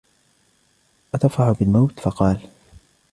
أَتَفْرَحُ 1.15 1.59
بِالْمَوْتِ؟ 1.59 1.99
فَقَالَ 1.99 2.39